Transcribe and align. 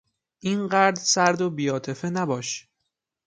اینقدر 0.39 0.95
سرد 1.03 1.41
و 1.41 1.49
بیعاطفه 1.49 2.09
نباش. 2.09 2.67